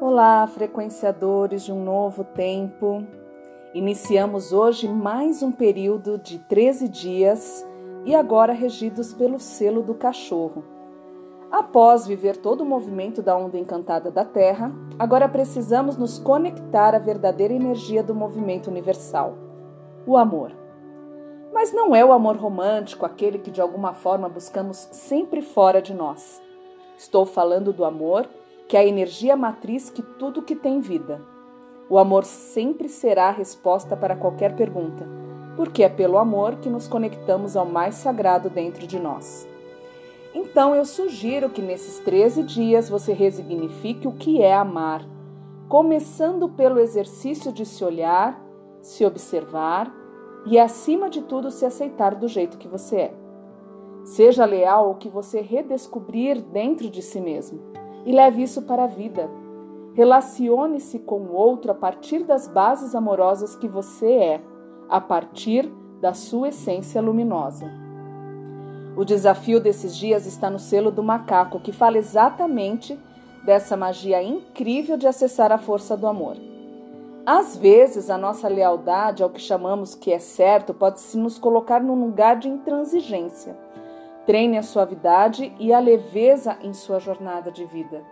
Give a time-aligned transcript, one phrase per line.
[0.00, 3.06] Olá, frequenciadores de um novo tempo.
[3.74, 7.66] Iniciamos hoje mais um período de 13 dias
[8.06, 10.64] e agora regidos pelo selo do cachorro.
[11.50, 16.98] Após viver todo o movimento da onda encantada da Terra, agora precisamos nos conectar à
[16.98, 19.34] verdadeira energia do movimento universal,
[20.06, 20.50] o amor.
[21.52, 25.92] Mas não é o amor romântico aquele que de alguma forma buscamos sempre fora de
[25.92, 26.40] nós.
[26.96, 28.26] Estou falando do amor
[28.70, 31.20] que é a energia matriz que tudo que tem vida.
[31.88, 35.04] O amor sempre será a resposta para qualquer pergunta,
[35.56, 39.48] porque é pelo amor que nos conectamos ao mais sagrado dentro de nós.
[40.32, 45.04] Então eu sugiro que nesses 13 dias você resignifique o que é amar,
[45.68, 48.40] começando pelo exercício de se olhar,
[48.80, 49.92] se observar
[50.46, 53.14] e, acima de tudo, se aceitar do jeito que você é.
[54.04, 58.86] Seja leal ao que você redescobrir dentro de si mesmo e leve isso para a
[58.86, 59.30] vida.
[59.94, 64.40] Relacione-se com o outro a partir das bases amorosas que você é,
[64.88, 65.70] a partir
[66.00, 67.70] da sua essência luminosa.
[68.96, 72.98] O desafio desses dias está no selo do macaco, que fala exatamente
[73.44, 76.36] dessa magia incrível de acessar a força do amor.
[77.24, 81.82] Às vezes, a nossa lealdade ao que chamamos que é certo pode se nos colocar
[81.82, 83.56] num lugar de intransigência
[84.26, 88.02] Treine a suavidade e a leveza em sua jornada de vida.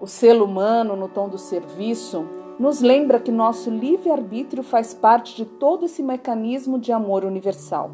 [0.00, 2.26] O selo humano, no tom do serviço,
[2.58, 7.90] nos lembra que nosso livre-arbítrio faz parte de todo esse mecanismo de amor universal.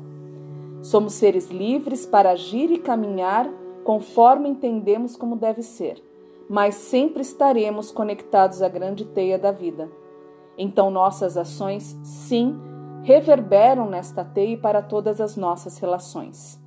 [0.83, 3.49] Somos seres livres para agir e caminhar
[3.85, 6.03] conforme entendemos como deve ser,
[6.49, 9.91] mas sempre estaremos conectados à grande teia da vida.
[10.57, 12.59] Então, nossas ações, sim,
[13.03, 16.60] reverberam nesta teia para todas as nossas relações.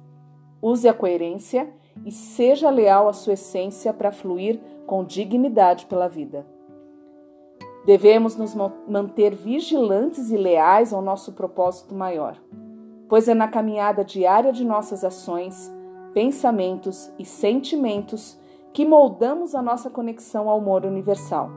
[0.64, 1.70] Use a coerência
[2.06, 6.46] e seja leal à sua essência para fluir com dignidade pela vida.
[7.86, 8.56] Devemos nos
[8.88, 12.38] manter vigilantes e leais ao nosso propósito maior,
[13.10, 15.70] pois é na caminhada diária de nossas ações,
[16.14, 18.40] pensamentos e sentimentos
[18.72, 21.50] que moldamos a nossa conexão ao amor universal.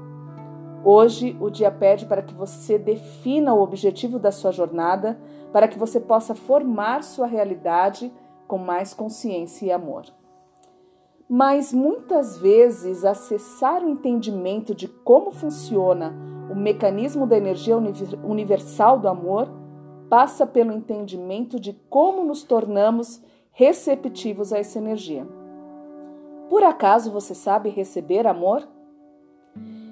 [0.85, 5.17] Hoje, o dia pede para que você defina o objetivo da sua jornada,
[5.53, 8.13] para que você possa formar sua realidade
[8.47, 10.05] com mais consciência e amor.
[11.29, 16.15] Mas muitas vezes acessar o entendimento de como funciona
[16.51, 19.49] o mecanismo da energia universal do amor
[20.09, 23.21] passa pelo entendimento de como nos tornamos
[23.51, 25.27] receptivos a essa energia.
[26.49, 28.67] Por acaso você sabe receber amor?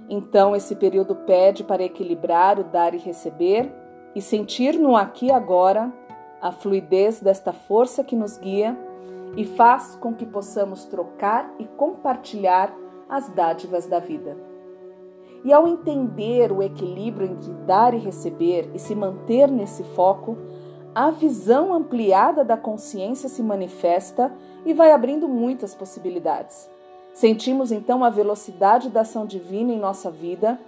[0.09, 3.73] Então, esse período pede para equilibrar o dar e receber
[4.15, 5.93] e sentir no aqui e agora
[6.45, 8.77] a fluidez desta força que nos guia
[9.35, 12.71] e faz com que possamos trocar e compartilhar
[13.09, 14.37] as dádivas da vida.
[15.43, 20.37] E ao entender o equilíbrio entre dar e receber e se manter nesse foco,
[20.95, 24.31] a visão ampliada da consciência se manifesta
[24.67, 26.69] e vai abrindo muitas possibilidades.
[27.15, 30.61] Sentimos então a velocidade da ação divina em nossa vida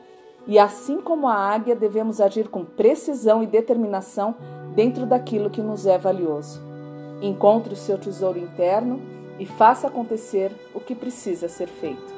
[0.47, 4.35] e, assim como a águia, devemos agir com precisão e determinação
[4.77, 6.61] dentro daquilo que nos é valioso.
[7.23, 9.01] Encontre o seu tesouro interno
[9.39, 12.15] e faça acontecer o que precisa ser feito.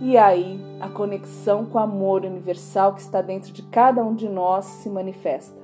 [0.00, 4.28] E aí, a conexão com o amor universal que está dentro de cada um de
[4.28, 5.58] nós se manifesta.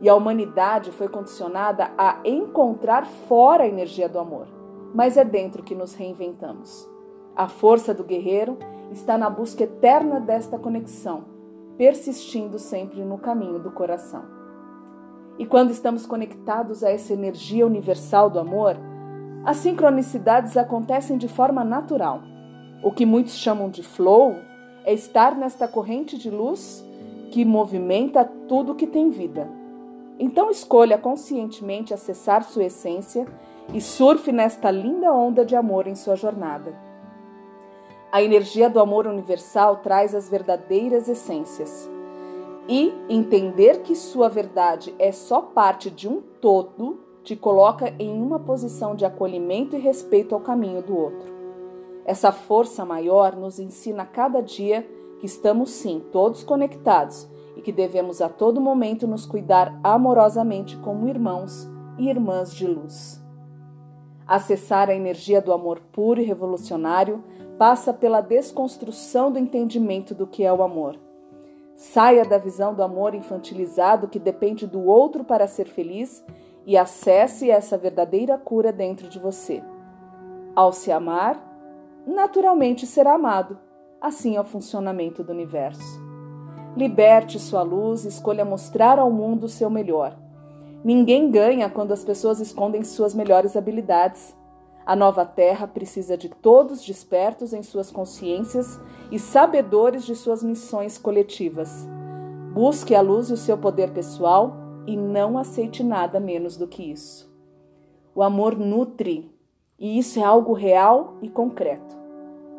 [0.00, 4.48] E a humanidade foi condicionada a encontrar fora a energia do amor,
[4.92, 6.86] mas é dentro que nos reinventamos.
[7.34, 8.58] A força do guerreiro
[8.90, 11.24] está na busca eterna desta conexão,
[11.78, 14.35] persistindo sempre no caminho do coração.
[15.38, 18.76] E quando estamos conectados a essa energia universal do amor,
[19.44, 22.22] as sincronicidades acontecem de forma natural.
[22.82, 24.36] O que muitos chamam de flow
[24.84, 26.84] é estar nesta corrente de luz
[27.30, 29.48] que movimenta tudo que tem vida.
[30.18, 33.26] Então escolha conscientemente acessar sua essência
[33.74, 36.74] e surfe nesta linda onda de amor em sua jornada.
[38.10, 41.90] A energia do amor universal traz as verdadeiras essências
[42.68, 48.38] e entender que sua verdade é só parte de um todo te coloca em uma
[48.38, 51.34] posição de acolhimento e respeito ao caminho do outro.
[52.04, 57.72] Essa força maior nos ensina a cada dia que estamos sim todos conectados e que
[57.72, 61.68] devemos a todo momento nos cuidar amorosamente como irmãos
[61.98, 63.20] e irmãs de luz.
[64.26, 67.24] Acessar a energia do amor puro e revolucionário
[67.58, 71.05] passa pela desconstrução do entendimento do que é o amor
[71.76, 76.24] Saia da visão do amor infantilizado que depende do outro para ser feliz
[76.64, 79.62] e acesse essa verdadeira cura dentro de você.
[80.54, 81.38] Ao se amar,
[82.06, 83.58] naturalmente será amado,
[84.00, 86.00] assim é o funcionamento do universo.
[86.74, 90.16] Liberte sua luz e escolha mostrar ao mundo o seu melhor.
[90.82, 94.34] Ninguém ganha quando as pessoas escondem suas melhores habilidades.
[94.86, 98.78] A nova Terra precisa de todos despertos em suas consciências
[99.10, 101.88] e sabedores de suas missões coletivas.
[102.54, 104.54] Busque a luz e o seu poder pessoal
[104.86, 107.28] e não aceite nada menos do que isso.
[108.14, 109.28] O amor nutre
[109.76, 111.96] e isso é algo real e concreto.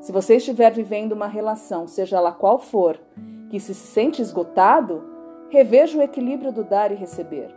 [0.02, 3.00] Se você estiver vivendo uma relação, seja ela qual for,
[3.50, 5.02] que se sente esgotado,
[5.50, 7.56] reveja o equilíbrio do dar e receber.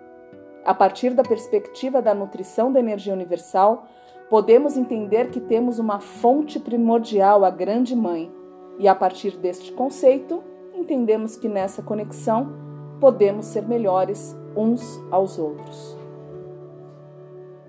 [0.65, 3.87] A partir da perspectiva da nutrição da energia universal,
[4.31, 8.33] podemos entender que temos uma fonte primordial, a Grande Mãe,
[8.79, 10.43] e a partir deste conceito,
[10.73, 12.53] entendemos que nessa conexão
[13.01, 15.99] podemos ser melhores uns aos outros.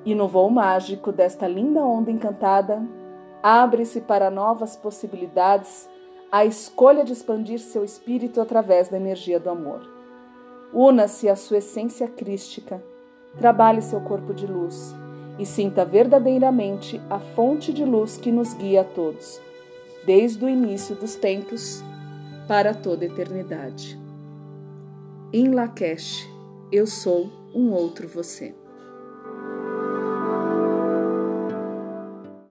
[0.05, 2.81] E no voo mágico desta linda onda encantada,
[3.41, 5.89] abre-se para novas possibilidades
[6.31, 9.81] a escolha de expandir seu espírito através da energia do amor.
[10.71, 12.81] Una-se à sua essência crística,
[13.37, 14.95] trabalhe seu corpo de luz
[15.39, 19.41] e sinta verdadeiramente a fonte de luz que nos guia a todos,
[20.05, 21.83] desde o início dos tempos
[22.47, 23.99] para toda eternidade.
[25.33, 26.27] Em Lakesh,
[26.71, 28.60] eu sou um outro você.